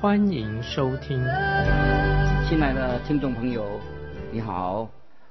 [0.00, 1.22] 欢迎收听。
[2.48, 3.78] 亲爱的听众朋友，
[4.32, 4.88] 你好，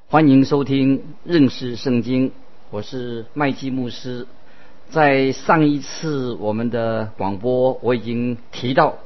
[0.07, 2.31] 欢迎收听认识圣经，
[2.69, 4.27] 我是麦基牧师。
[4.91, 8.99] 在上一次我们的广播，我已经提到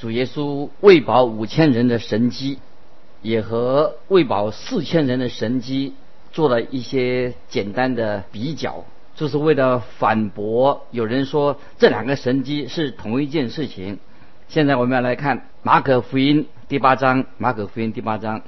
[0.00, 2.58] 主耶稣喂饱五千人的神迹，
[3.22, 5.94] 也和喂饱四千人的神迹
[6.32, 8.84] 做了一些简单的比较，
[9.14, 14.00] 就是为了反驳有人说这两个神迹是同一件事情。
[14.48, 18.40] 现在我们要来看马可福音第八章，马可福音第八章，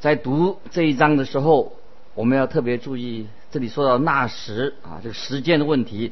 [0.00, 1.72] 在读这一章的时候，
[2.14, 3.28] 我们要特别注意。
[3.52, 6.10] 这里说到那时啊，这个时间的问题，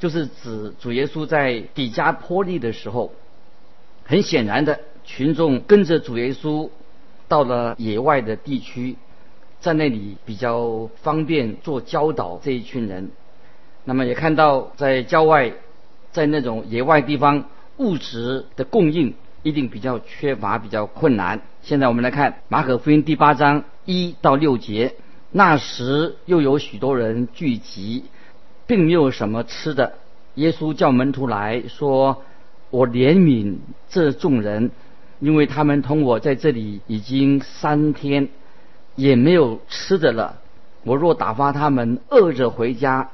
[0.00, 3.12] 就是指主耶稣在底加坡利的时候，
[4.04, 6.70] 很显然的，群众跟着主耶稣
[7.28, 8.96] 到了野外的地区，
[9.60, 13.10] 在那里比较方便做教导这一群人。
[13.84, 15.52] 那么也看到在郊外，
[16.10, 17.44] 在那种野外地方，
[17.78, 21.42] 物质的供应一定比较缺乏，比较困难。
[21.62, 24.94] 现在我们来看马可福音第八章一到六节。
[25.30, 28.04] 那时又有许多人聚集，
[28.66, 29.94] 并没有什么吃的。
[30.36, 32.22] 耶稣叫门徒来说
[32.70, 33.56] ：“我怜悯
[33.90, 34.70] 这众人，
[35.18, 38.28] 因为他们同我在这里已经三天，
[38.94, 40.38] 也没有吃的了。
[40.84, 43.10] 我若打发他们饿着回家，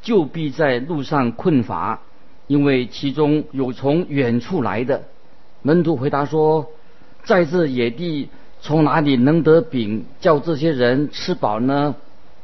[0.00, 2.00] 就必在路上困乏，
[2.48, 5.04] 因为其中有从远处来的。”
[5.62, 6.66] 门徒回答说
[7.22, 8.28] ：“在这野地。”
[8.60, 11.94] 从哪里能得饼叫这些人吃饱呢？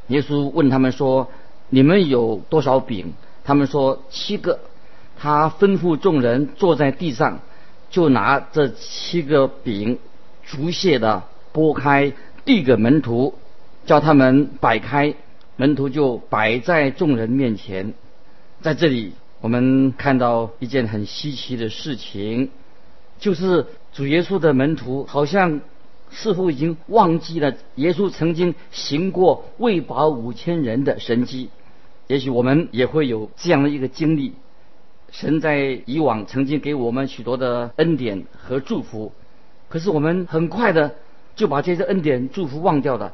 [0.06, 1.28] 耶稣问他们说
[1.70, 4.60] ：“你们有多少饼？”他们说：“七个。”
[5.18, 7.40] 他吩咐众人坐在地上，
[7.90, 9.98] 就拿这七个饼
[10.44, 12.12] 逐屑的拨开，
[12.44, 13.34] 递给门徒，
[13.84, 15.14] 叫他们摆开。
[15.56, 17.92] 门徒就摆在众人面前。
[18.62, 22.48] 在这里，我们看到一件很稀奇的事情，
[23.18, 25.60] 就是主耶稣的门徒好像。
[26.10, 31.50] 似乎已经忘记了耶稣曾经行过喂饱五千人的神迹，
[32.06, 34.32] 也许我们也会有这样的一个经历。
[35.10, 39.12] 神在以往曾经给我们许多的恩典和祝福，
[39.68, 40.94] 可是我们很快的
[41.34, 43.12] 就把这些恩典祝福忘掉了。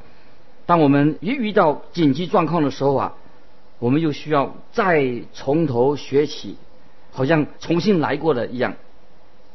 [0.67, 3.15] 当我们一遇到紧急状况的时候啊，
[3.81, 6.57] 我们又需要再从头学起，
[7.11, 8.77] 好像重新来过的一样。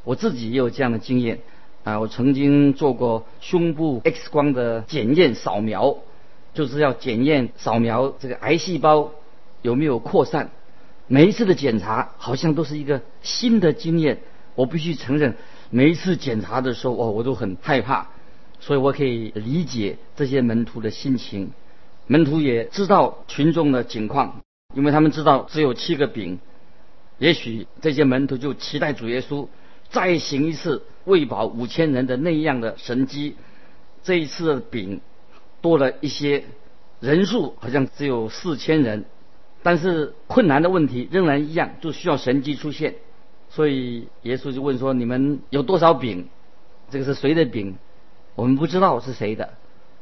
[0.04, 1.40] 我自己也有这样的经验。
[1.84, 5.98] 啊，我曾经做过胸部 X 光的检验扫描，
[6.56, 9.12] 就是要检验扫描这个癌细胞
[9.62, 10.50] 有没有扩散。
[11.08, 14.18] 每一次的检查好像都是一个新的经验。
[14.56, 15.36] 我必须承认，
[15.70, 18.08] 每一次检查的时候，哦，我都很害怕。
[18.60, 21.52] 所以我可以理解这些门徒的心情。
[22.08, 24.42] 门徒也知道群众的情况，
[24.74, 26.40] 因为他们知道只有七个饼。
[27.18, 29.48] 也许这些门徒就期待主耶稣。
[29.88, 33.36] 再行一次喂饱五千人的那样的神机，
[34.04, 35.00] 这一次的饼
[35.62, 36.44] 多了一些，
[37.00, 39.06] 人数好像只有四千人，
[39.62, 42.96] 但是困难的问题仍然一样，就需要神机出现。
[43.50, 46.28] 所以耶稣就问说：“你们有多少饼？
[46.90, 47.78] 这个是谁的饼？
[48.34, 49.54] 我们不知道是谁的。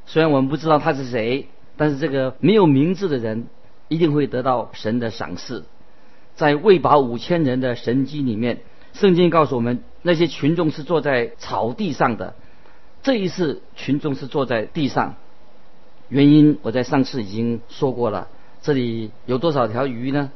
[0.06, 3.48] 虽然我们不知道他是谁，但是这个没有名字的人
[3.88, 5.66] 一定会得到神的赏赐。
[6.36, 8.62] 在喂饱五千人的神机里面。”
[8.94, 12.36] 圣经告诉我们，那些群众是坐在草地上的。
[13.02, 15.16] 这一次，群众是坐在地上，
[16.10, 18.28] 原因我在上次已经说过了。
[18.62, 20.30] 这里有多少条鱼呢？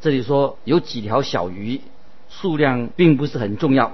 [0.00, 1.80] 这里说有几条小鱼，
[2.28, 3.92] 数量并不是很重要。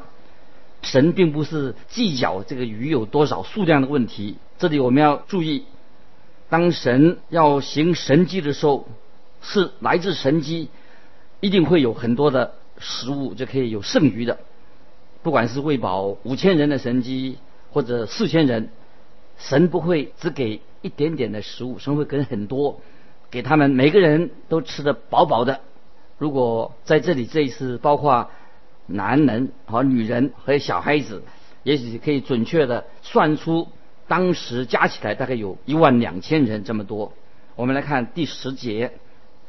[0.81, 4.37] 神并不是计较这个鱼有多少数量的问题。
[4.57, 5.65] 这里我们要注意，
[6.49, 8.89] 当神要行神迹的时候，
[9.41, 10.69] 是来自神迹，
[11.41, 12.55] 一定会有很多的。
[12.79, 14.39] 食物就可以有剩余的，
[15.23, 17.39] 不管是喂饱五千人的神机，
[17.73, 18.69] 或者四千人，
[19.39, 22.83] 神不会只给一点点的食物，神会给很多，
[23.31, 25.61] 给他们每个人都吃得饱饱的。
[26.19, 28.29] 如果在这里这一次包括
[28.85, 31.23] 男人和女人和小孩子，
[31.63, 33.69] 也许可以准确的算出
[34.09, 37.13] 当时加起来大概有一万两千人这么多。
[37.55, 38.93] 我们来看第十节，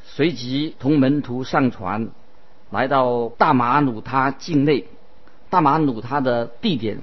[0.04, 2.09] 随即同门徒上船。
[2.69, 4.88] 来到大马努他境内，
[5.50, 7.00] 大马努他的地点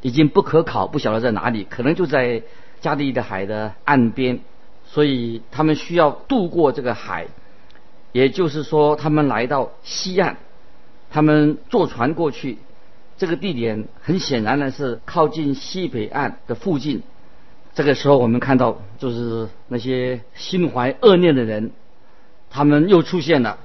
[0.00, 2.42] 已经不可考，不晓得在哪里，可能就在
[2.80, 4.40] 加利利的海的岸边，
[4.86, 7.26] 所以他们需要渡过这个海，
[8.12, 10.38] 也就是说，他们来到西岸，
[11.10, 12.56] 他们坐船过去，
[13.18, 17.02] 这个地点很显然呢是靠近西北岸的附近。
[17.74, 21.72] 这个时候，我们看到就是那些心怀恶念的人，
[22.50, 23.58] 他们又出现了，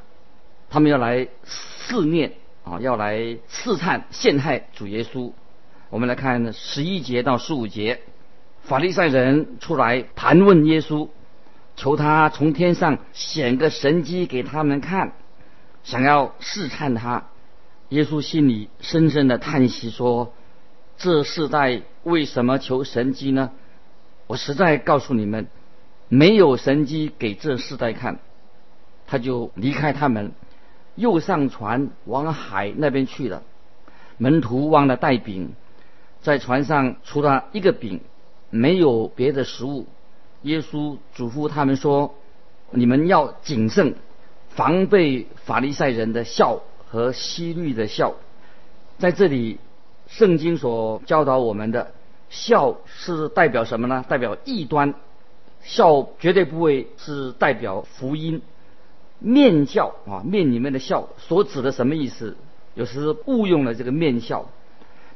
[0.70, 2.34] 他们要来试念
[2.66, 5.32] 啊，要来试探陷害主耶稣。
[5.90, 8.02] 我们来看十一节到十五节，
[8.64, 11.08] 法利赛人出来盘问耶稣，
[11.78, 15.14] 求他从天上显个神迹给他们看，
[15.84, 17.28] 想要试探他。
[17.92, 20.34] 耶稣心里深深的叹息说
[20.98, 23.52] ：“这世代为什么求神迹呢？”
[24.28, 25.48] 我实在告诉你们，
[26.08, 28.20] 没有神机给这世代看，
[29.08, 30.32] 他就离开他们，
[30.96, 33.44] 又上船往海那边去了。
[34.18, 35.52] 门徒忘了带饼，
[36.22, 38.00] 在船上除了一个饼，
[38.50, 39.86] 没有别的食物。
[40.44, 42.16] 耶稣嘱咐他们说
[42.72, 43.96] ：“你们要谨慎，
[44.48, 46.62] 防备法利赛人的笑
[46.92, 48.14] 和希律的笑。”
[49.00, 49.58] 在这里，
[50.08, 51.92] 圣经所教导我们的。
[52.30, 54.06] 笑是代表什么呢？
[54.08, 54.94] 代表异端。
[55.64, 58.42] 笑绝对不会是代表福音。
[59.20, 62.38] 面笑啊，面里面的笑所指的什么意思？
[62.74, 64.46] 有时误用了这个面笑。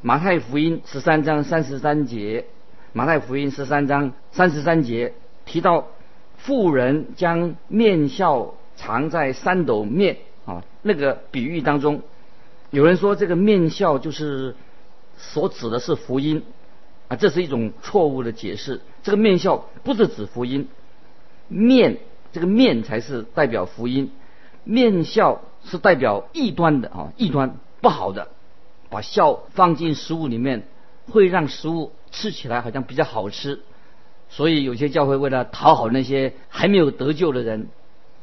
[0.02, 2.46] 马太福音十三章三十三节，
[2.92, 5.14] 马太福音十三章三十三节
[5.46, 5.88] 提到
[6.36, 12.02] 富人将面笑藏在三斗面啊，那个比喻当中，
[12.72, 14.56] 有人说这个面笑就是
[15.18, 16.44] 所指的是福音。
[17.08, 18.82] 啊，这是一种错误的解释。
[19.04, 20.68] 这个面笑不是指福音，
[21.48, 21.98] 面
[22.34, 24.10] 这个面才是代表福音，
[24.64, 28.30] 面笑是代表异端的啊，异端不好的，
[28.90, 30.68] 把笑放进食物里面，
[31.12, 33.60] 会让食物吃起来好像比较好吃。
[34.30, 37.68] 所以有些教会为了讨好那些还没有得救的人，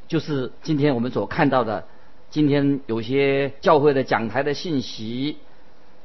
[0.09, 1.87] 就是今天我们所看到的，
[2.33, 5.37] 今天有些教会的讲台的信息，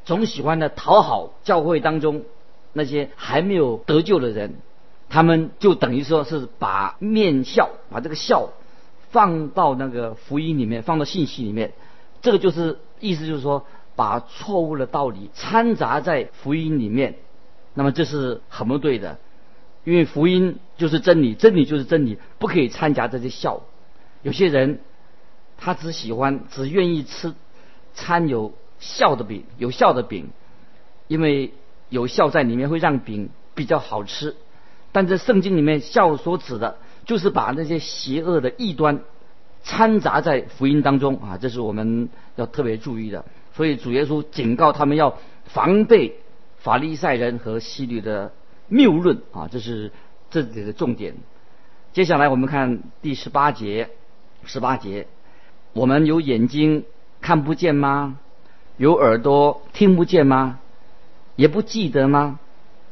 [0.03, 2.23] 总喜欢的讨好教会当中。
[2.73, 4.55] 那些还没有得救的人，
[5.07, 8.49] 他们就等于说是把面笑，把这个笑
[9.09, 11.71] 放到那个福音里面，放到信息里面。
[12.21, 13.65] 这个就是意思，就是说
[13.95, 17.15] 把错误的道理掺杂在福音里面。
[17.73, 19.17] 那么这是很不对的，
[19.85, 23.61] 因为福音就是真理，真理就是真理，不可以掺杂这些笑。
[24.23, 24.81] 有些人
[25.57, 27.33] 他只喜欢，只愿意吃
[27.93, 30.29] 掺有笑的饼，有笑的饼，
[31.07, 31.53] 因为。
[31.89, 34.35] 有笑在里面会让饼比较好吃，
[34.91, 38.99] 但这圣经里面笑所指的，就是把那些邪恶的异端
[39.63, 43.23] 掺杂在福音当中啊，这是我们要特别注意的。
[43.53, 46.19] 所以主耶稣警告他们要防备
[46.57, 48.33] 法利赛人和希律的
[48.67, 49.93] 谬论啊，这是
[50.29, 51.15] 这里的重点。
[51.93, 53.91] 接下来我们看第十八节，
[54.43, 55.07] 十八节，
[55.77, 56.85] 我们有眼睛
[57.21, 58.17] 看不见吗？
[58.77, 60.59] 有耳朵听不见吗？
[61.35, 62.39] 也不记得吗？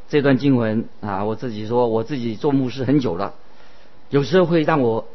[0.07, 3.33] 这段经文啊，我自己说，我自己做牧师很久了，
[4.11, 5.07] 有时候会让我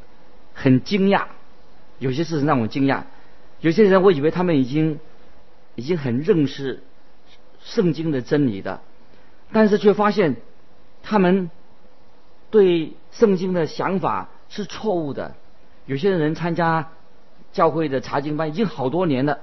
[0.53, 1.27] 很惊讶，
[2.01, 3.05] 有些事情让我惊讶。
[3.61, 4.99] 有些人我以为他们已经
[5.77, 6.83] 已经很认识
[7.63, 8.81] 圣经的真理的，
[9.53, 10.39] 但是却发现
[11.05, 11.53] 他们
[12.51, 15.37] 对圣经的想法是错误的。
[15.87, 16.89] 有些人参加
[17.53, 19.39] 教会的查经班已经好多年了，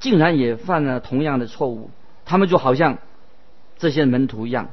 [0.00, 1.90] 竟然也犯了同样的错误。
[2.24, 2.98] 他们就好像
[3.78, 4.70] 这些门徒一样，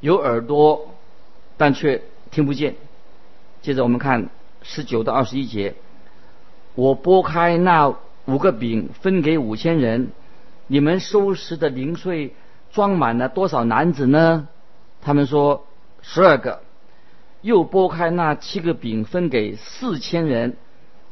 [0.00, 0.94] 有耳朵，
[1.56, 2.74] 但却听不见。
[3.62, 4.28] 接着我们看
[4.62, 5.74] 十九到二十一节，
[6.74, 7.94] 我拨开那
[8.26, 10.10] 五个饼分给五千人，
[10.66, 12.34] 你们收拾的零碎
[12.72, 14.48] 装满了多少男子呢？
[15.02, 15.66] 他们说
[16.02, 16.62] 十二个。
[17.42, 20.56] 又拨开那七个饼分给四千人，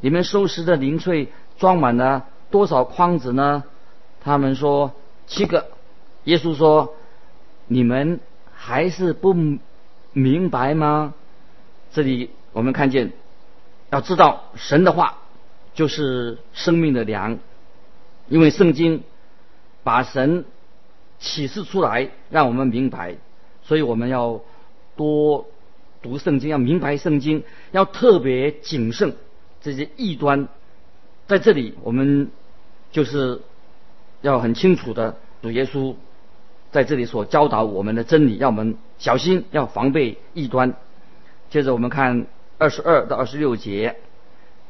[0.04, 3.64] 你们收拾的零碎装满了多少筐子呢？
[4.20, 4.92] 他们说。
[5.26, 5.68] 七个，
[6.24, 6.96] 耶稣说
[7.66, 8.20] ：“你们
[8.52, 9.34] 还是不
[10.12, 11.14] 明白吗？”
[11.90, 13.12] 这里我们看见，
[13.88, 15.20] 要知道神的话
[15.72, 17.38] 就是生命的粮，
[18.28, 19.02] 因为圣经
[19.82, 20.44] 把神
[21.18, 23.16] 启示出来，让我们明白，
[23.62, 24.42] 所以我们要
[24.96, 25.46] 多
[26.02, 29.16] 读圣经，要明白圣经，要特别谨慎
[29.64, 30.46] 这些异端。
[31.26, 32.30] 在这里，我们
[32.92, 33.40] 就是。
[34.22, 35.96] 要很清楚的，主耶稣
[36.72, 40.72] 在这里所教导我们的真理，要我们小心，要防备异端。
[41.50, 42.24] 接着我们看
[42.56, 43.96] 二十二到二十六节，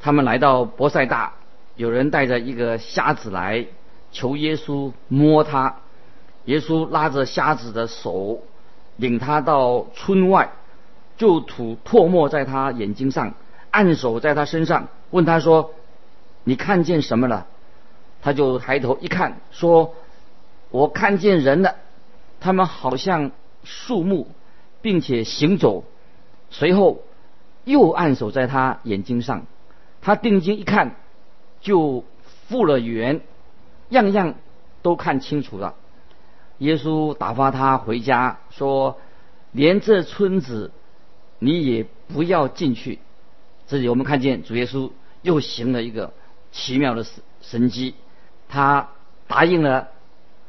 [0.00, 1.34] 他们来到博塞大，
[1.76, 3.64] 有人带着一个瞎子来
[4.10, 5.76] 求耶稣摸他。
[6.46, 8.42] 耶稣拉着瞎子的手，
[8.96, 10.50] 领他到村外，
[11.16, 13.34] 就吐唾沫在他眼睛上，
[13.74, 15.74] 按手在他身上，问他说
[16.44, 17.48] ：“你看见什么了？”
[18.22, 19.96] 他就抬头一看，说
[20.70, 21.74] ：“我看见人了，
[22.38, 23.32] 他们好像
[23.64, 24.28] 树木，
[24.80, 25.82] 并且行走。”
[26.50, 27.02] 随后
[27.64, 29.44] 又按手在他眼睛上，
[30.00, 30.94] 他定睛一看，
[31.60, 32.04] 就
[32.46, 33.22] 复了原，
[33.88, 34.36] 样样
[34.82, 35.74] 都看清楚了。
[36.58, 38.98] 耶稣打发他回家，说
[39.50, 40.70] ：“连这村子
[41.40, 43.00] 你也不要进去。”
[43.66, 44.90] 这里我们看见主耶稣
[45.22, 46.12] 又行了一个
[46.52, 47.94] 奇妙的神神迹，
[48.48, 48.90] 他
[49.26, 49.88] 答应了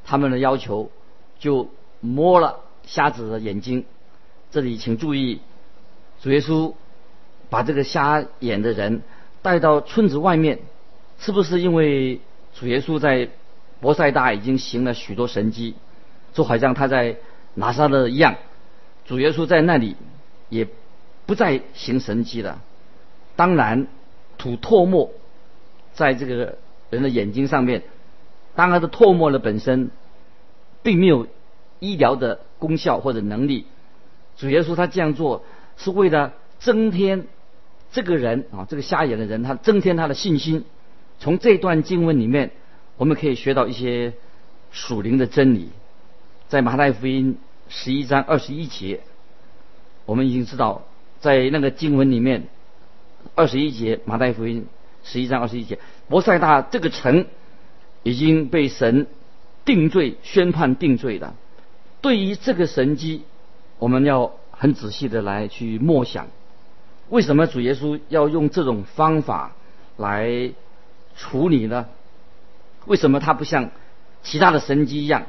[0.03, 0.91] 他们的要求，
[1.39, 1.69] 就
[2.01, 3.85] 摸了瞎子的眼睛。
[4.51, 5.41] 这里请注意，
[6.21, 6.73] 主耶稣
[7.49, 9.01] 把这个瞎眼的人
[9.41, 10.59] 带到村子外面，
[11.19, 12.21] 是不是因为
[12.53, 13.29] 主耶稣在
[13.81, 15.75] 伯赛大已经行了许多神迹？
[16.33, 17.17] 就好像他在
[17.53, 18.35] 拿撒勒一样，
[19.05, 19.95] 主耶稣在那里
[20.49, 20.67] 也
[21.25, 22.61] 不再行神迹了。
[23.35, 23.87] 当然，
[24.37, 25.11] 吐唾沫
[25.93, 26.57] 在这个
[26.89, 27.83] 人的眼睛上面，
[28.55, 29.91] 当然的唾沫的本身
[30.83, 31.27] 并没有
[31.79, 33.65] 医疗的功效或者能力。
[34.37, 35.43] 主耶稣他这样做
[35.77, 37.27] 是为了增添
[37.91, 40.65] 这个人啊，这个瞎眼的人，他增添他的信心。
[41.19, 42.51] 从这段经文里面，
[42.97, 44.13] 我们可以学到一些
[44.71, 45.69] 属灵的真理。
[46.47, 47.37] 在马太福音
[47.69, 48.99] 十一章二十一节，
[50.05, 50.83] 我们已经知道，
[51.19, 52.47] 在那个经文里面，
[53.33, 54.67] 二十一节马太福音
[55.03, 57.25] 十一章二十一节，摩赛大这个城
[58.03, 59.07] 已经被神
[59.65, 61.35] 定罪、宣判定罪了。
[62.01, 63.23] 对于这个神迹，
[63.79, 66.27] 我们要很仔细的来去默想，
[67.09, 69.55] 为什么主耶稣要用这种方法
[69.97, 70.51] 来
[71.15, 71.87] 处理呢？
[72.85, 73.71] 为什么他不像
[74.21, 75.23] 其他的神迹一样？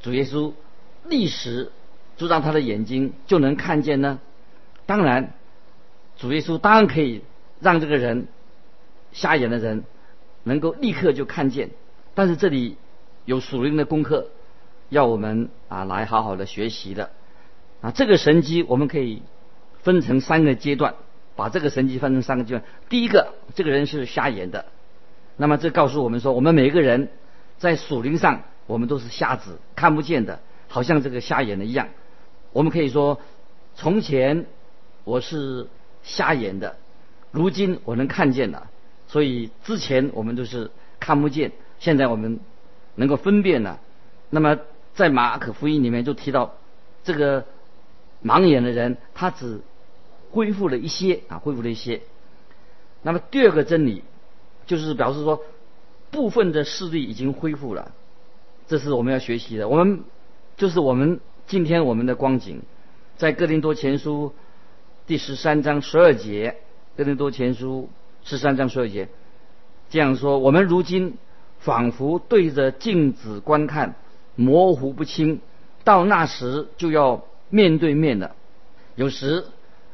[0.00, 0.52] 主耶稣
[1.04, 1.72] 立时
[2.16, 4.20] 就让他的眼睛就能看见呢。
[4.86, 5.32] 当然，
[6.16, 7.22] 主耶稣当然可以
[7.62, 8.26] 让这个人
[9.12, 9.84] 瞎眼的人
[10.42, 11.70] 能够立刻就看见。
[12.14, 12.76] 但是这里
[13.24, 14.28] 有属灵的功课
[14.90, 17.10] 要我们啊来好好的学习的
[17.80, 17.90] 啊。
[17.92, 19.22] 这个神机我们可以
[19.82, 20.94] 分成三个阶段，
[21.36, 22.64] 把这个神机分成三个阶段。
[22.90, 24.66] 第一个，这个人是瞎眼的，
[25.36, 27.08] 那么这告诉我们说，我们每一个人
[27.58, 28.42] 在属灵上。
[28.68, 30.38] 我们都是瞎子，看不见的，
[30.68, 31.88] 好像这个瞎眼的一样。
[32.52, 33.20] 我们可以说，
[33.74, 34.46] 从前
[35.02, 35.66] 我是
[36.04, 36.76] 瞎眼的，
[37.32, 38.70] 如今我能看见了。
[39.08, 40.70] 所以之前我们都是
[41.00, 42.40] 看不见，现在我们
[42.94, 43.80] 能够分辨了。
[44.30, 44.58] 那么
[44.94, 46.54] 在马可福音里面就提到，
[47.04, 47.44] 这个
[48.24, 49.60] 盲眼的人他只
[50.30, 52.00] 恢复了一些啊，恢复了一些。
[53.02, 54.02] 那么第二个真理
[54.64, 55.42] 就是表示说，
[56.10, 57.92] 部分的视力已经恢复了。
[58.68, 59.68] 这是我们要学习的。
[59.68, 60.04] 我们
[60.56, 62.62] 就是我们今天我们的光景，
[63.16, 64.32] 在哥林多前书
[65.06, 66.56] 第十三章十二节，
[66.94, 67.88] 哥林多前书
[68.22, 69.08] 十三章十二节
[69.88, 71.16] 这样说：我们如今
[71.58, 73.94] 仿佛对着镜子观看，
[74.36, 75.38] 模糊不清；
[75.84, 78.36] 到那时就要面对面了。
[78.94, 79.44] 有时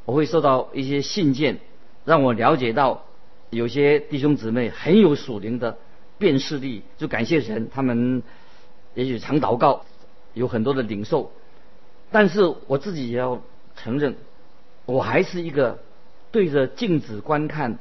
[0.04, 1.58] 我会收到一些信件，
[2.04, 3.04] 让我了解到
[3.50, 5.78] 有些弟兄姊妹很有属灵的
[6.18, 8.22] 辨识力，就感谢神，他们。
[8.94, 9.84] 也许常祷告，
[10.34, 11.30] 有很多的领受，
[12.10, 13.40] 但是我自己也要
[13.76, 14.16] 承认，
[14.86, 15.78] 我还是一个
[16.30, 17.78] 对着镜子观看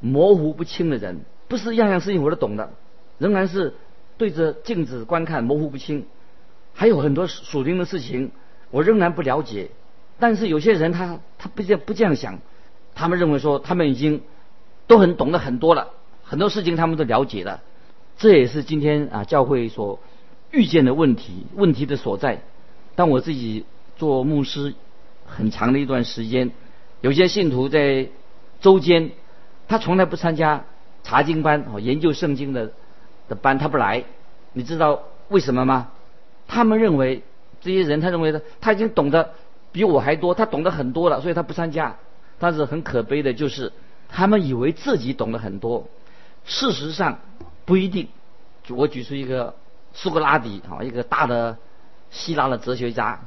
[0.00, 1.20] 模糊不清的人。
[1.48, 2.70] 不是样样事情我都懂的，
[3.18, 3.74] 仍然是
[4.18, 6.06] 对着镜子观看模糊不清。
[6.72, 8.30] 还有很多属灵的事情，
[8.70, 9.70] 我仍然不了解。
[10.18, 12.38] 但是有些人他他不这不这样想，
[12.94, 14.22] 他们认为说他们已经
[14.86, 15.88] 都很懂得很多了，
[16.22, 17.62] 很多事情他们都了解了。
[18.16, 19.98] 这也是今天啊教会所。
[20.52, 22.42] 遇见的问题，问题的所在。
[22.96, 23.64] 当我自己
[23.96, 24.74] 做牧师
[25.24, 26.50] 很长的一段时间，
[27.00, 28.08] 有些信徒在
[28.60, 29.10] 周间，
[29.68, 30.64] 他从来不参加
[31.02, 32.72] 查经班哦，研究圣经的
[33.28, 34.04] 的班，他不来。
[34.52, 35.88] 你知道为什么吗？
[36.46, 37.22] 他们认为
[37.60, 39.32] 这些人，他认为的他已经懂得
[39.72, 41.96] 比我还多，他懂得很多了，所以他不参加。
[42.38, 43.72] 但是很可悲的就是，
[44.08, 45.88] 他们以为自己懂得很多，
[46.44, 47.18] 事实上
[47.64, 48.08] 不一定。
[48.68, 49.54] 我举出一个。
[49.92, 51.58] 苏格拉底啊，一个大的
[52.12, 53.18] 希腊的哲学家，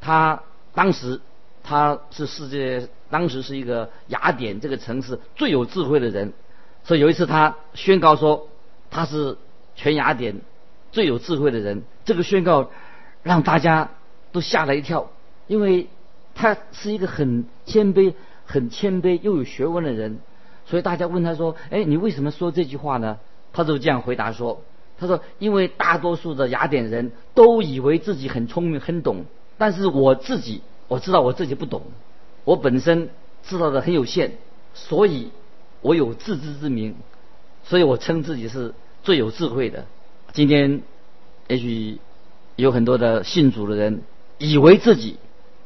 [0.00, 0.42] 他
[0.74, 1.20] 当时
[1.62, 6.32] 他是世界当时是一个雅典这个城市最有智慧的人，
[6.84, 8.48] 所以有一次他宣告说
[8.90, 9.36] 他是
[9.74, 10.36] 全雅典
[10.92, 11.82] 最有智慧的人。
[12.04, 12.70] 这个宣告
[13.22, 13.90] 让大家
[14.32, 15.10] 都吓了一跳，
[15.46, 15.88] 因为
[16.34, 18.14] 他是一个很谦卑、
[18.46, 20.18] 很谦卑又有学问的人，
[20.66, 23.18] 所以大家问他说：“哎，你为什么说这句话呢？”
[23.52, 24.62] 他就这样回答说。
[24.98, 29.24] 他说，因为大多数的雅典人都以为自己很聪明、很懂，
[29.56, 31.82] 但是我自己我知道我自己不懂，
[32.44, 33.10] 我本身
[33.42, 34.32] 知道的很有限，
[34.74, 35.30] 所以
[35.80, 36.94] 我有自知之明，
[37.64, 39.86] 所以我称自己是最有智慧的。
[40.32, 40.82] 今天
[41.48, 41.98] 也许
[42.56, 44.02] 有很多的信主的人
[44.38, 45.16] 以为自己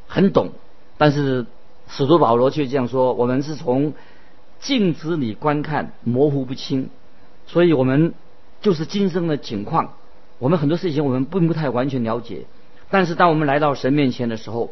[0.07, 0.51] 很懂，
[0.97, 1.45] 但是
[1.87, 3.93] 使徒保罗却这样说：我们是从
[4.59, 6.89] 镜子里观看，模糊不清，
[7.47, 8.13] 所以我们。
[8.61, 9.93] 就是今生的景况，
[10.39, 12.45] 我们很多事情我们并不太完全了解，
[12.89, 14.71] 但是当我们来到神面前的时候，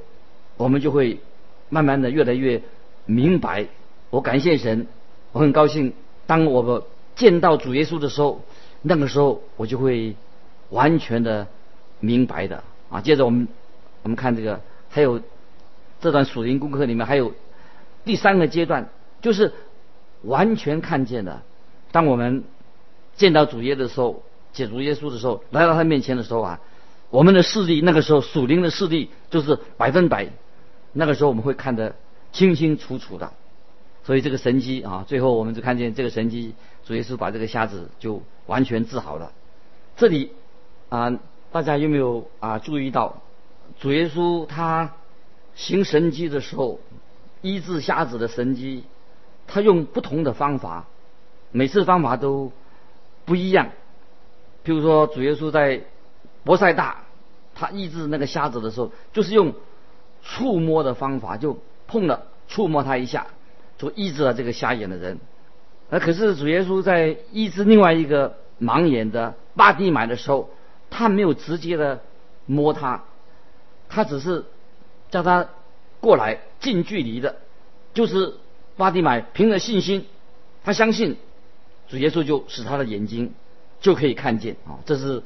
[0.58, 1.20] 我们就会
[1.70, 2.62] 慢慢的越来越
[3.06, 3.68] 明白。
[4.10, 4.88] 我感谢神，
[5.32, 5.94] 我很高兴，
[6.28, 6.84] 当我们
[7.16, 8.42] 见到主耶稣的时候，
[8.82, 10.16] 那个时候我就会
[10.70, 11.48] 完全的
[12.00, 13.02] 明白的啊。
[13.02, 13.48] 接着我们
[14.04, 15.22] 我们看这个，还有
[16.00, 17.34] 这段属灵功课里面还有
[18.06, 18.90] 第三个阶段，
[19.22, 19.54] 就是
[20.22, 21.42] 完全看见的。
[21.92, 22.44] 当我们
[23.16, 26.60] 见到主耶的时候，解主耶稣的时候，来到他面前的时候啊，
[27.10, 30.30] 我们的视力那个时候属灵的视力就是百分百，
[30.94, 31.96] 那个时候我们会看得
[32.32, 33.34] 清清楚楚的。
[34.06, 39.32] 所以这个神机啊，最后我们就看见这个神机，主耶稣把这个瞎子就完全治好了。
[39.98, 40.32] 这里
[40.90, 41.20] 啊，
[41.52, 43.22] 大家有没有啊注意到，
[43.80, 44.94] 主耶稣他
[45.56, 46.80] 行神迹的时候，
[47.42, 48.84] 医治瞎子的神迹，
[49.48, 50.86] 他用不同的方法，
[51.52, 52.52] 每次方法都。
[53.26, 53.68] 不一样，
[54.66, 55.84] 譬如说主耶稣在
[56.44, 57.06] 博塞大，
[57.56, 59.54] 他医治那个瞎子的时候，就是用
[60.24, 63.28] 触摸的方法，就碰了触摸他一下，
[63.78, 65.20] 就医治了这个瞎眼的人。
[65.90, 70.50] 而可是主耶稣在医治另外一个盲眼的巴蒂买的时候，
[70.90, 72.02] 他没有直接的
[72.46, 73.04] 摸他，
[73.90, 74.46] 他只是
[75.12, 75.50] 叫他
[76.00, 77.36] 过来近距离的，
[77.94, 78.34] 就是
[78.78, 80.06] 巴蒂买凭着信心，
[80.64, 81.18] 他相信。
[81.90, 83.34] 主耶稣就使他的眼睛
[83.80, 85.22] 就可以看见啊，这是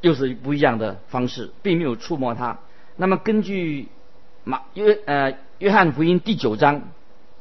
[0.00, 2.58] 又是不一样的方式，并没有触摸他。
[2.94, 3.88] 那么根据
[4.48, 6.88] 马约呃约翰福音第九章，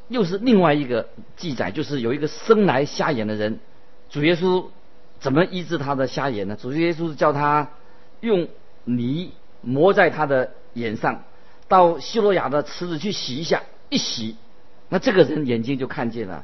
[0.10, 3.62] 又是另外一个记载，就是有一个生来瞎眼的人，
[4.10, 4.66] 主耶稣
[5.18, 6.58] 怎么医治他的瞎眼呢？
[6.62, 7.70] 主耶稣叫他
[8.20, 8.50] 用
[8.84, 11.24] 泥抹在他的眼上，
[11.70, 14.36] 到希罗亚的池子去洗一下，一洗，
[14.90, 16.44] 那这个人眼睛就看见了。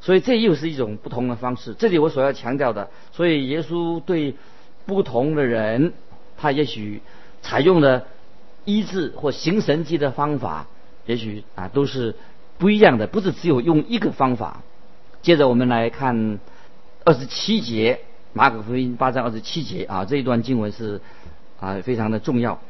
[0.00, 1.74] 所以这又是一种不同的方式。
[1.74, 4.36] 这里我所要强调的，所以耶稣对
[4.86, 5.92] 不同的人，
[6.36, 7.02] 他也许
[7.42, 8.06] 采用的
[8.68, 10.66] 医治或行神迹的方法，
[11.06, 12.14] 也许啊都是
[12.58, 14.60] 不一样的，不是只有用一个方法。
[15.22, 16.38] 接着我们来看
[17.02, 18.00] 二十七节，
[18.34, 21.00] 马可福音八章二十七节啊，这一段经文是
[21.58, 22.60] 啊非常的重要。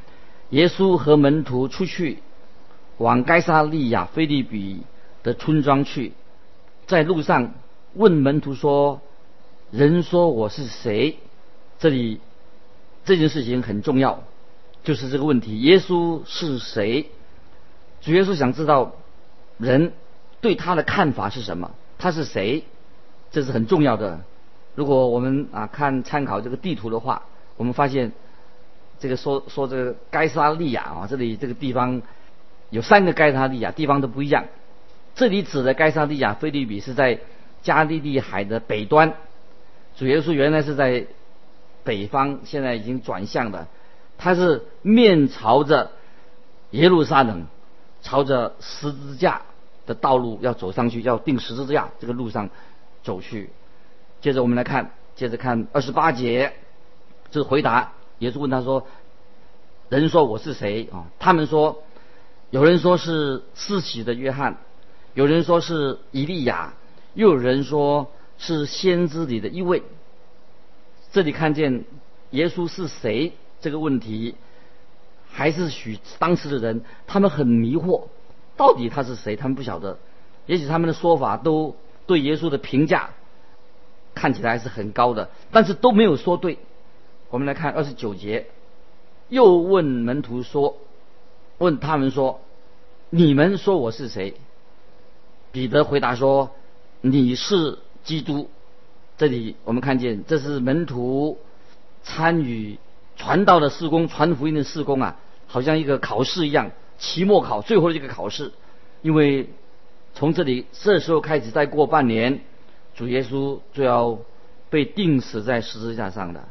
[0.50, 2.22] 耶稣和门徒出去
[2.98, 4.82] 往该沙利亚菲利比
[5.24, 6.12] 的村庄去。
[6.86, 7.54] 在路上
[7.94, 9.02] 问门徒说
[9.72, 11.18] ：“人说我是谁？”
[11.80, 12.20] 这里
[13.04, 14.22] 这件事情很重要，
[14.88, 17.10] 就是这个问题：耶稣是谁？
[18.00, 18.92] 主耶稣想知道
[19.58, 19.92] 人
[20.40, 21.72] 对他的看法是什么？
[21.98, 22.64] 他是谁？
[23.30, 24.20] 这是很重要的。
[24.74, 27.24] 如果我们啊看参考这个地图的话，
[27.58, 28.12] 我们发现
[28.98, 32.00] 这个说说这个该沙利亚啊，这里这个地方
[32.70, 34.46] 有三个该沙利亚，地方都不一样。
[35.14, 37.18] 这里指的该沙利亚菲律比是在
[37.62, 39.12] 加利利海的北端，
[39.98, 41.04] 主耶稣原来是在
[41.84, 43.68] 北方，现在已经转向了，
[44.18, 45.92] 他是面朝着
[46.72, 47.46] 耶路撒冷，
[48.02, 49.42] 朝着十字架
[49.86, 52.50] 的道路要走上去，要定十字架这个路上
[53.02, 53.50] 走去。
[54.20, 56.52] 接着我们来看，接着看二十八节，
[57.30, 58.86] 这是回答耶稣问他说
[59.88, 61.82] ：“人说我是谁啊？”他们说
[62.50, 64.58] ：“有人说是施洗的约翰。”
[65.14, 66.74] 有人说是以利亚，
[67.14, 69.82] 又有人说是先知里的一位。
[71.10, 71.84] 这里看见
[72.30, 74.34] 耶稣是谁这个问题，
[75.30, 78.04] 还是许当时的人他们很迷惑，
[78.56, 79.36] 到底他是谁？
[79.36, 79.98] 他们不晓得。
[80.46, 83.10] 也许他们的说法都对耶稣的评价
[84.14, 86.58] 看起来还是很高的，但是都没有说对。
[87.30, 88.46] 我们来看二十九节，
[89.28, 90.78] 又问门徒说
[91.58, 92.40] ：“问他们说，
[93.10, 94.34] 你们说我是谁？”
[95.52, 96.52] 彼得回答说
[97.02, 98.48] ：“你是基督。”
[99.18, 101.38] 这里我们看见，这是门徒
[102.02, 102.78] 参与
[103.18, 108.52] 传道的事工、传福音的事工啊，好像一个考试一样，期末考最后的一个考试。
[109.02, 109.50] 因为
[110.14, 112.40] 从这里这时候开始，再过半年，
[112.94, 114.18] 主耶稣就要
[114.70, 116.44] 被钉死在十字架上的。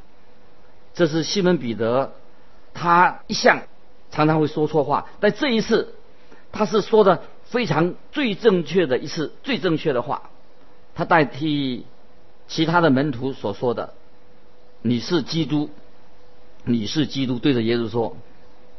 [0.93, 2.13] 这是西门彼得，
[2.75, 3.63] 他一向
[4.11, 5.95] 常常会说错话，但这一次
[6.51, 7.23] 他是说的。
[7.47, 10.31] 非常最正确的一次最正确的话，
[10.95, 11.85] 他代替
[12.49, 13.93] 其他的门徒所说的。
[14.81, 15.69] 你是基督，
[16.67, 18.15] 你是基督，对着耶稣说。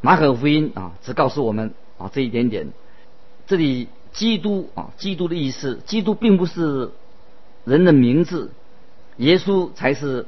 [0.00, 2.68] 马可福音啊，只告诉我们啊这一点点。
[3.48, 6.92] 这里基督啊，基督的意思，基督并不是
[7.64, 8.52] 人的名字，
[9.16, 10.26] 耶稣才是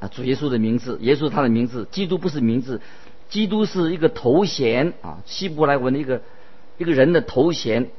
[0.00, 2.80] 啊主耶稣的名字，耶稣他的名字，基督不是名字，
[3.28, 6.22] 基督是一个头衔啊，希伯来文的一个
[6.76, 7.90] 一个人的头衔，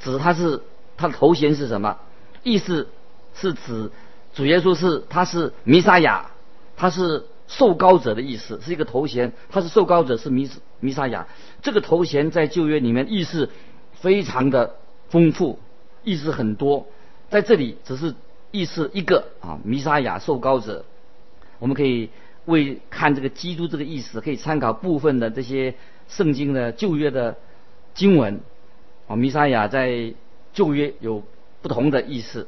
[0.00, 0.62] 指他是
[0.96, 1.98] 他的头衔是什么？
[2.44, 2.88] 意思
[3.34, 3.90] 是指
[4.34, 6.30] 主耶稣是他是弥撒亚，
[6.78, 7.26] 他是。
[7.48, 11.26] 受高者的意思是一个头衔，他是受高者，是弥弥撒亚。
[11.62, 13.50] 这个头衔在旧约里面意思
[13.94, 14.76] 非常的
[15.08, 15.58] 丰富，
[16.04, 16.86] 意思很多。
[17.30, 18.14] 在这里只是
[18.50, 20.84] 意思一个啊，弥撒亚受高者。
[21.58, 22.10] 我们可以
[22.44, 25.74] 为看这个基督这个意思，可以参考部分的这些
[26.06, 27.34] 圣经的旧约的
[27.94, 28.40] 经文
[29.06, 29.16] 啊。
[29.16, 30.12] 弥撒亚在
[30.52, 31.22] 旧约有
[31.62, 32.46] 不同的意思，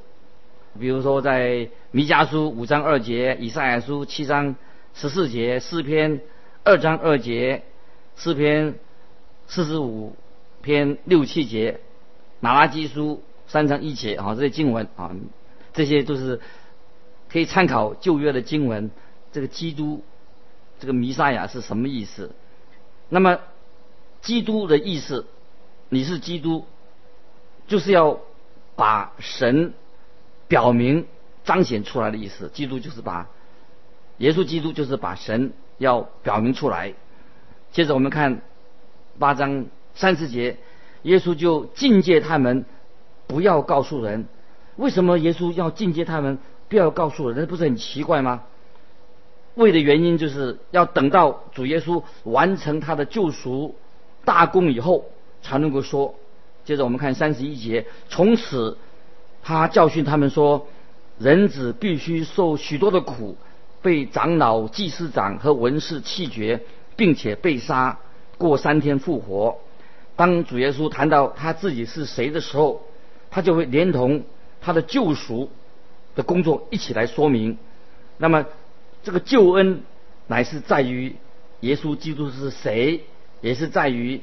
[0.79, 4.55] 比如说在弥迦书五章二节，以赛亚书七章。
[4.94, 6.20] 十四节诗篇
[6.62, 7.62] 二章二节
[8.16, 8.79] 诗篇
[9.46, 10.14] 四十五
[10.62, 11.81] 篇六七节
[12.40, 15.14] 马拉基书三章一节啊这些经文啊
[15.72, 16.40] 这些都是
[17.31, 18.90] 可以参考旧约的经文。
[19.33, 20.03] 这个基督
[20.81, 22.35] 这个弥撒亚是什么意思？
[23.09, 23.38] 那么
[24.20, 25.26] 基督的意思，
[25.88, 26.66] 你是基督，
[27.68, 28.20] 就是要
[28.76, 29.72] 把神
[30.48, 31.07] 表明
[31.44, 32.50] 彰显出来的意思。
[32.53, 33.29] 基督就是把。
[34.20, 36.92] 耶稣基督就是把神要表明出来。
[37.72, 38.42] 接着我们看
[39.18, 40.59] 八章三十节，
[41.02, 42.66] 耶稣就境界他们
[43.26, 44.26] 不要告诉人。
[44.76, 47.38] 为什么耶稣要境界他们不要告诉人？
[47.40, 48.42] 那不是很奇怪吗？
[49.54, 53.74] 为的原因就是要等到主耶稣完成他的救赎
[54.26, 55.06] 大功以后
[55.40, 56.14] 才能够说。
[56.66, 58.76] 接着我们看三十一节，从此
[59.42, 60.66] 他教训他们说：
[61.18, 63.38] 人子必须受许多的苦。
[63.83, 66.62] 被长老、祭司长和文士弃绝，
[66.97, 67.99] 并且被杀，
[68.37, 69.59] 过三天复活。
[70.16, 72.83] 当主耶稣谈到他自己是谁的时候，
[73.31, 74.25] 他就会连同
[74.61, 75.51] 他的救赎
[76.14, 77.57] 的工作一起来说明。
[78.19, 78.45] 那么，
[79.03, 79.83] 这个救恩
[80.27, 81.16] 乃是在于
[81.61, 83.05] 耶稣基督是谁，
[83.40, 84.21] 也是在于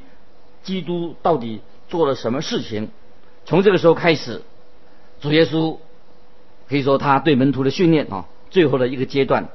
[0.62, 2.90] 基督到底做了什么事情。
[3.46, 4.44] 从这个时候开始，
[5.20, 5.78] 主耶稣
[6.70, 8.26] 可以说他对门徒的训练啊。
[8.58, 9.50] 最后的一个阶段，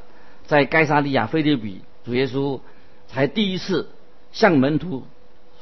[0.46, 2.60] 在该沙利亚菲利比，主耶稣
[3.08, 3.88] 才第一次
[4.30, 5.02] 向门徒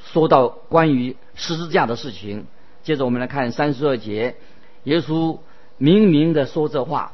[0.05, 2.44] 说到关于十字架的事情。
[2.83, 4.37] 接着我们来看三十二节，
[4.85, 5.38] 耶稣
[5.79, 7.12] 明明的说这话，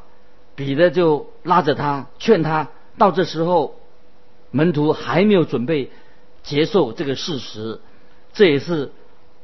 [0.56, 2.70] 彼得就拉着他劝他。
[2.98, 3.76] 到这时候，
[4.50, 5.92] 门徒还没有准备
[6.42, 7.78] 接受这个事实，
[8.32, 8.90] 这也是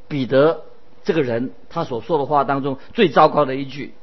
[0.09, 0.63] 彼得
[1.05, 3.95] 这个人他所说的话当中最糟糕的一句。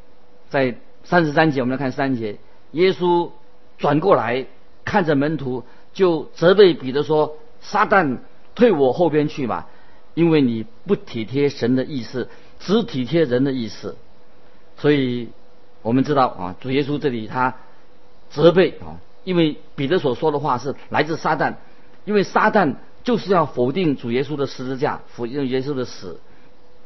[0.47, 2.37] 在三十三节，我们来看三节。
[2.71, 3.31] 耶稣
[3.77, 4.45] 转过来
[4.85, 8.19] 看着门徒，就责备彼得说：“撒旦，
[8.55, 9.67] 退我后边去吧，
[10.13, 12.29] 因为你不体贴神的意思，
[12.59, 13.95] 只体贴人的意思。”
[14.77, 15.29] 所以，
[15.81, 17.55] 我们知道啊，主耶稣这里他
[18.29, 21.55] 责备啊，因为彼得所说的话是来自撒旦，
[22.05, 26.19] 因为撒旦就是要否定主耶稣的十字架，否定耶稣的死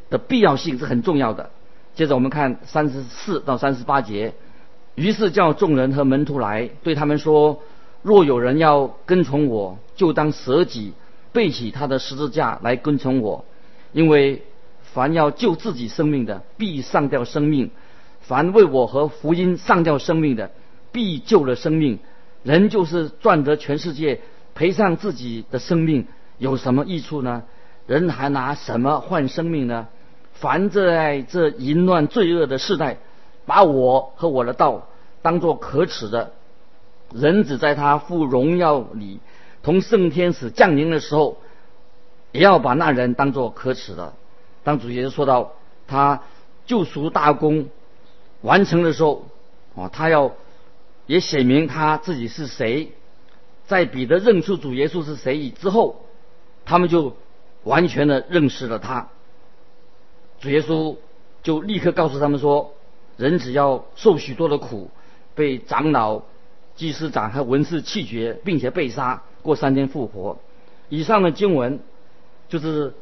[0.09, 1.49] 的必要性是很重要的。
[1.95, 4.33] 接着我们看三十四到三十八节。
[4.95, 7.63] 于是叫众人和门徒来，对他们说
[8.03, 10.93] ：“若有人要跟从我，就当舍己，
[11.32, 13.43] 背起他的十字架来跟从我。
[13.91, 14.43] 因为
[14.82, 17.69] 凡要救自己生命的，必上吊生命；
[18.21, 20.51] 凡为我和福音上吊生命的，
[20.91, 21.97] 必救了生命。
[22.43, 24.21] 人就是赚得全世界，
[24.53, 26.06] 赔上自己的生命，
[26.38, 27.43] 有什么益处呢？
[27.88, 29.88] 人还拿什么换生命呢？
[30.34, 32.97] 凡在这淫乱罪恶的时代。”
[33.45, 34.88] 把我和我的道
[35.21, 36.32] 当作可耻的，
[37.13, 39.19] 人只在他父荣耀里
[39.62, 41.38] 同圣天使降临的时候，
[42.32, 44.13] 也要把那人当作可耻的。
[44.63, 45.53] 当主耶稣说到
[45.88, 46.23] 他
[46.65, 47.69] 救赎大功
[48.41, 49.25] 完成的时候，
[49.75, 50.32] 啊，他要
[51.06, 52.91] 也写明他自己是谁。
[53.65, 56.06] 在彼得认出主耶稣是谁之后，
[56.65, 57.15] 他们就
[57.63, 59.08] 完全的认识了他。
[60.39, 60.97] 主耶稣
[61.43, 62.72] 就立刻告诉他们说。
[63.17, 64.89] 人只要受许多的苦，
[65.36, 66.23] 被长老、
[66.76, 70.39] 祭司长和文士弃绝，并且被杀，过三天复活。
[70.89, 71.80] 以上的经文
[72.49, 72.93] 就是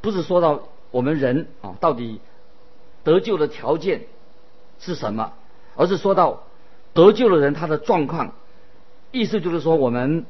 [0.00, 2.20] 不是说到我们人啊到底
[3.04, 4.02] 得救的条件
[4.80, 5.32] 是什么，
[5.76, 6.42] 而是说到
[6.92, 8.32] 得救的人他的状况。
[9.12, 10.26] 意思就是说，我们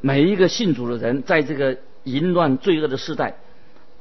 [0.00, 3.36] 每一个信主的人，在这个淫乱罪恶的时代，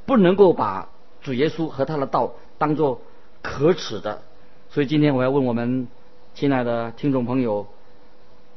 [0.05, 0.89] 不能够把
[1.21, 3.01] 主耶稣和他的道当做。
[3.41, 4.21] 可耻的，
[4.69, 5.87] 所以今天我要问我们
[6.33, 7.67] 亲爱的听众朋友，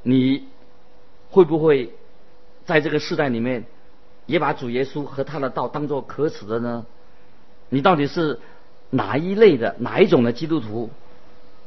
[0.03, 0.45] 你
[1.31, 1.92] 会不会
[2.64, 3.64] 在这个时代里面
[4.27, 6.87] 也把主耶稣和他的道当作可耻的呢？
[7.68, 8.38] 你到底是
[8.90, 10.90] 哪一类的、哪一种的基督徒？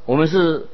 [0.04, 0.68] 我们是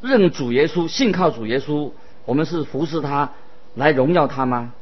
[0.00, 1.92] 认主耶稣、信靠主耶稣，
[2.24, 3.32] 我们是服侍他
[3.74, 4.72] 来荣耀他吗？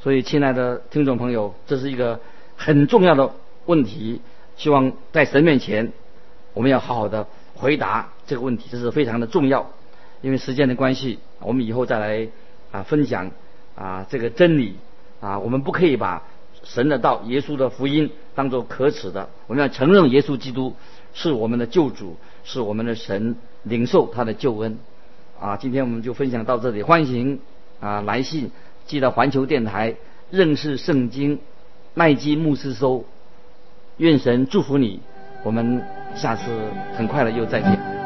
[0.00, 2.20] 所以，亲爱的听众朋友，这是一个
[2.56, 3.32] 很重要的
[3.64, 4.20] 问题。
[4.56, 5.92] 希望在神面前，
[6.54, 9.70] 我们要好好的回答这个问题，这是非常的重要。
[10.22, 12.28] 因为时间的关系，我们以后再来
[12.72, 13.30] 啊分享
[13.74, 14.76] 啊这个真理
[15.20, 16.22] 啊，我们不可以把
[16.62, 19.28] 神的道、耶稣的福音当做可耻的。
[19.46, 20.74] 我们要承认耶稣基督
[21.12, 24.78] 是我们的救主，是我们的神，领受他的救恩。
[25.38, 27.40] 啊，今天我们就分享到这里，欢迎
[27.80, 28.50] 啊来信
[28.86, 29.96] 寄到环球电台
[30.30, 31.40] 认识圣经
[31.92, 33.04] 麦基牧师收。
[33.98, 35.00] 愿神祝福你，
[35.44, 35.80] 我们
[36.16, 36.42] 下次
[36.96, 38.03] 很快的又再见。